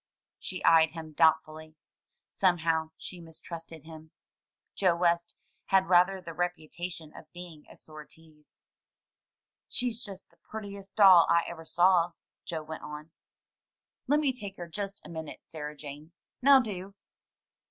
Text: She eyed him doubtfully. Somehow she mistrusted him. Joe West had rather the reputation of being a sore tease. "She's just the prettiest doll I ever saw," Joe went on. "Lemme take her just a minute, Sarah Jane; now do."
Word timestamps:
She 0.39 0.63
eyed 0.63 0.89
him 0.93 1.11
doubtfully. 1.11 1.75
Somehow 2.27 2.89
she 2.97 3.21
mistrusted 3.21 3.83
him. 3.83 4.09
Joe 4.73 4.95
West 4.95 5.35
had 5.65 5.89
rather 5.89 6.19
the 6.19 6.33
reputation 6.33 7.13
of 7.15 7.31
being 7.33 7.67
a 7.69 7.75
sore 7.75 8.05
tease. 8.05 8.61
"She's 9.67 10.03
just 10.03 10.27
the 10.31 10.37
prettiest 10.37 10.95
doll 10.95 11.27
I 11.29 11.43
ever 11.47 11.65
saw," 11.65 12.13
Joe 12.45 12.63
went 12.63 12.81
on. 12.81 13.11
"Lemme 14.07 14.33
take 14.33 14.57
her 14.57 14.67
just 14.67 15.05
a 15.05 15.09
minute, 15.09 15.45
Sarah 15.45 15.77
Jane; 15.77 16.13
now 16.41 16.59
do." 16.59 16.95